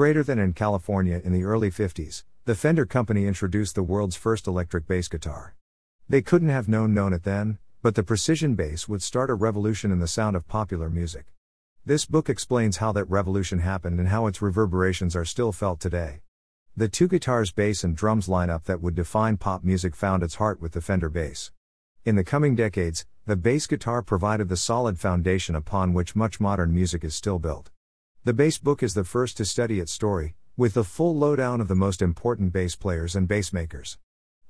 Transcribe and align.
Greater 0.00 0.22
than 0.22 0.38
in 0.38 0.54
California 0.54 1.20
in 1.22 1.34
the 1.34 1.44
early 1.44 1.70
50s, 1.70 2.24
the 2.46 2.54
Fender 2.54 2.86
Company 2.86 3.26
introduced 3.26 3.74
the 3.74 3.82
world's 3.82 4.16
first 4.16 4.46
electric 4.46 4.86
bass 4.86 5.08
guitar. 5.08 5.54
They 6.08 6.22
couldn't 6.22 6.48
have 6.48 6.70
known 6.70 6.94
known 6.94 7.12
it 7.12 7.24
then, 7.24 7.58
but 7.82 7.96
the 7.96 8.02
precision 8.02 8.54
bass 8.54 8.88
would 8.88 9.02
start 9.02 9.28
a 9.28 9.34
revolution 9.34 9.92
in 9.92 9.98
the 9.98 10.08
sound 10.08 10.36
of 10.36 10.48
popular 10.48 10.88
music. 10.88 11.26
This 11.84 12.06
book 12.06 12.30
explains 12.30 12.78
how 12.78 12.92
that 12.92 13.10
revolution 13.10 13.58
happened 13.58 13.98
and 13.98 14.08
how 14.08 14.26
its 14.26 14.40
reverberations 14.40 15.14
are 15.14 15.26
still 15.26 15.52
felt 15.52 15.80
today. 15.80 16.22
The 16.74 16.88
two 16.88 17.06
guitars, 17.06 17.52
bass, 17.52 17.84
and 17.84 17.94
drums 17.94 18.26
lineup 18.26 18.64
that 18.64 18.80
would 18.80 18.94
define 18.94 19.36
pop 19.36 19.62
music 19.62 19.94
found 19.94 20.22
its 20.22 20.36
heart 20.36 20.62
with 20.62 20.72
the 20.72 20.80
Fender 20.80 21.10
bass. 21.10 21.52
In 22.06 22.16
the 22.16 22.24
coming 22.24 22.54
decades, 22.54 23.04
the 23.26 23.36
bass 23.36 23.66
guitar 23.66 24.00
provided 24.00 24.48
the 24.48 24.56
solid 24.56 24.98
foundation 24.98 25.54
upon 25.54 25.92
which 25.92 26.16
much 26.16 26.40
modern 26.40 26.74
music 26.74 27.04
is 27.04 27.14
still 27.14 27.38
built. 27.38 27.70
The 28.22 28.34
bass 28.34 28.58
book 28.58 28.82
is 28.82 28.92
the 28.92 29.02
first 29.02 29.38
to 29.38 29.46
study 29.46 29.80
its 29.80 29.92
story, 29.92 30.34
with 30.54 30.74
the 30.74 30.84
full 30.84 31.16
lowdown 31.16 31.58
of 31.58 31.68
the 31.68 31.74
most 31.74 32.02
important 32.02 32.52
bass 32.52 32.76
players 32.76 33.16
and 33.16 33.26
bass 33.26 33.50
makers. 33.50 33.96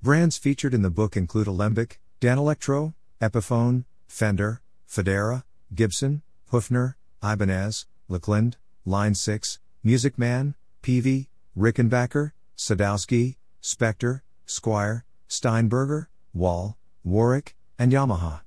Brands 0.02 0.36
featured 0.36 0.74
in 0.74 0.82
the 0.82 0.90
book 0.90 1.16
include 1.16 1.46
Alembic, 1.46 2.00
Danelectro, 2.20 2.94
Epiphone, 3.22 3.84
Fender, 4.08 4.60
Fodera, 4.88 5.44
Gibson, 5.72 6.22
Höfner, 6.50 6.94
Ibanez, 7.22 7.86
Lakeland, 8.08 8.56
Line 8.84 9.14
6, 9.14 9.60
Music 9.84 10.18
Man, 10.18 10.56
Peavey, 10.82 11.28
Rickenbacker, 11.56 12.32
Sadowski, 12.58 13.36
Spector, 13.62 14.22
Squier, 14.48 15.04
Steinberger, 15.28 16.08
Wal, 16.34 16.76
Warwick, 17.04 17.54
and 17.78 17.92
Yamaha. 17.92 18.40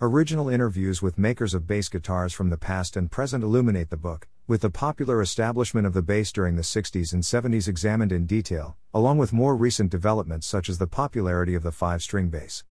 Original 0.00 0.48
interviews 0.48 1.02
with 1.02 1.18
makers 1.18 1.54
of 1.54 1.66
bass 1.66 1.88
guitars 1.88 2.32
from 2.32 2.50
the 2.50 2.56
past 2.56 2.96
and 2.96 3.10
present 3.10 3.42
illuminate 3.42 3.90
the 3.90 3.96
book, 3.96 4.28
with 4.50 4.62
the 4.62 4.68
popular 4.68 5.22
establishment 5.22 5.86
of 5.86 5.92
the 5.92 6.02
bass 6.02 6.32
during 6.32 6.56
the 6.56 6.62
60s 6.62 7.12
and 7.12 7.22
70s 7.22 7.68
examined 7.68 8.10
in 8.10 8.26
detail, 8.26 8.76
along 8.92 9.16
with 9.16 9.32
more 9.32 9.54
recent 9.54 9.92
developments 9.92 10.44
such 10.44 10.68
as 10.68 10.78
the 10.78 10.88
popularity 10.88 11.54
of 11.54 11.62
the 11.62 11.70
five 11.70 12.02
string 12.02 12.30
bass. 12.30 12.64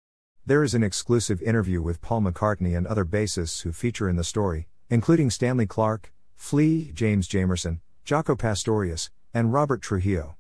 There 0.45 0.65
is 0.65 0.75
an 0.75 0.83
exclusive 0.83 1.41
interview 1.41 1.81
with 1.81 2.01
Paul 2.01 2.23
McCartney 2.23 2.77
and 2.77 2.85
other 2.85 3.05
bassists 3.05 3.63
who 3.63 3.71
feature 3.71 4.09
in 4.09 4.17
the 4.17 4.25
story, 4.25 4.67
including 4.91 5.31
Stanley 5.31 5.67
Clarke, 5.67 6.13
Flea, 6.35 6.91
James 6.93 7.29
Jamerson, 7.29 7.79
Jaco 8.05 8.37
Pastorius, 8.37 9.11
and 9.33 9.53
Robert 9.53 9.81
Trujillo. 9.81 10.35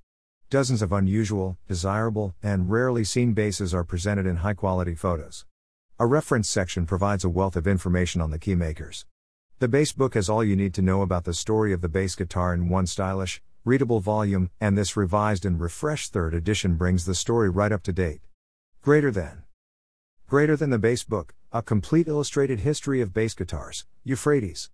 Dozens 0.51 0.83
of 0.83 0.91
unusual, 0.91 1.57
desirable, 1.69 2.35
and 2.43 2.69
rarely 2.69 3.05
seen 3.05 3.33
basses 3.33 3.73
are 3.73 3.85
presented 3.85 4.27
in 4.27 4.39
high 4.39 4.55
quality 4.55 4.97
photos. 4.97 5.47
A 6.01 6.07
reference 6.07 6.49
section 6.49 6.85
provides 6.85 7.23
a 7.23 7.29
wealth 7.29 7.55
of 7.55 7.69
information 7.69 8.21
on 8.21 8.33
the 8.33 8.41
key 8.41 8.57
makers. 8.57 9.07
The 9.61 9.67
bass 9.67 9.91
book 9.91 10.15
has 10.15 10.29
all 10.29 10.45
you 10.45 10.55
need 10.55 10.73
to 10.75 10.83
know 10.83 11.03
about 11.03 11.25
the 11.25 11.35
story 11.35 11.73
of 11.73 11.81
the 11.81 11.89
bass 11.89 12.15
guitar 12.15 12.55
in 12.55 12.69
one 12.69 12.87
stylish, 12.87 13.43
readable 13.65 13.99
volume, 13.99 14.51
and 14.61 14.79
this 14.79 14.97
revised 14.97 15.45
and 15.45 15.61
refreshed 15.61 16.13
third 16.13 16.33
edition 16.33 16.77
brings 16.77 17.07
the 17.07 17.15
story 17.17 17.51
right 17.51 17.73
up 17.73 17.83
to 17.83 17.93
date. 17.93 18.21
Greater 18.83 19.11
than. 19.11 19.43
Greater 20.29 20.57
than 20.57 20.71
the 20.71 20.79
bass 20.79 21.03
book, 21.03 21.35
a 21.51 21.61
complete 21.61 22.07
illustrated 22.07 22.61
history 22.61 23.01
of 23.01 23.13
bass 23.13 23.35
guitars, 23.35 23.85
Euphrates. 24.05 24.67